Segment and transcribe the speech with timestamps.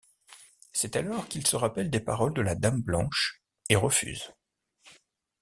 [0.73, 4.31] C'est alors qu'il se rappelle des paroles de la Dame blanche et refuse.